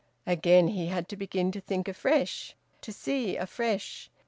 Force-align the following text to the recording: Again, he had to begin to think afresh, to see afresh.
Again, 0.25 0.69
he 0.69 0.87
had 0.87 1.07
to 1.09 1.15
begin 1.15 1.51
to 1.51 1.61
think 1.61 1.87
afresh, 1.87 2.55
to 2.81 2.91
see 2.91 3.37
afresh. 3.37 4.09